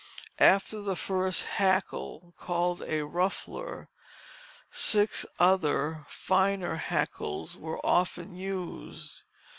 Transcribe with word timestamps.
After 0.39 0.81
the 0.81 0.95
first 0.95 1.43
hackle, 1.43 2.33
called 2.35 2.81
a 2.87 3.03
ruffler, 3.05 3.87
six 4.71 5.27
other 5.37 6.07
finer 6.09 6.75
hackles 6.77 7.55
were 7.55 7.77
often 7.85 8.33
used. 8.35 9.21